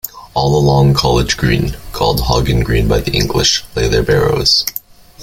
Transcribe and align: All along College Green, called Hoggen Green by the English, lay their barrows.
All 0.33 0.57
along 0.57 0.95
College 0.95 1.37
Green, 1.37 1.77
called 1.91 2.21
Hoggen 2.21 2.63
Green 2.63 2.87
by 2.87 3.01
the 3.01 3.11
English, 3.11 3.63
lay 3.75 3.87
their 3.87 4.01
barrows. 4.01 4.65